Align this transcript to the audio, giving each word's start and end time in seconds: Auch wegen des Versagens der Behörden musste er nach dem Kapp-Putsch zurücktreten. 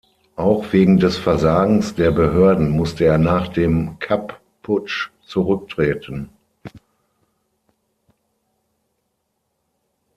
Auch 0.35 0.73
wegen 0.73 0.97
des 0.97 1.17
Versagens 1.19 1.93
der 1.93 2.09
Behörden 2.09 2.71
musste 2.71 3.03
er 3.05 3.19
nach 3.19 3.49
dem 3.49 3.99
Kapp-Putsch 3.99 5.09
zurücktreten. 5.23 6.29